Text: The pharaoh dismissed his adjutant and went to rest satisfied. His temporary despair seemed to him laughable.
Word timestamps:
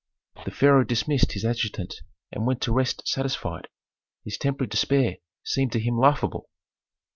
The 0.45 0.49
pharaoh 0.49 0.83
dismissed 0.83 1.33
his 1.33 1.43
adjutant 1.45 1.97
and 2.31 2.47
went 2.47 2.59
to 2.63 2.73
rest 2.73 3.07
satisfied. 3.07 3.67
His 4.23 4.39
temporary 4.39 4.69
despair 4.69 5.17
seemed 5.43 5.73
to 5.73 5.79
him 5.79 5.95
laughable. 5.95 6.49